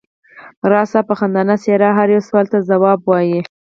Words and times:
راز 0.71 0.87
صاحب 0.91 1.05
په 1.09 1.15
خندانه 1.19 1.55
څېره 1.63 1.89
هر 1.97 2.07
یو 2.15 2.25
سوال 2.27 2.45
ته 2.53 2.57
ځواب 2.69 2.99
وایه. 3.03 3.41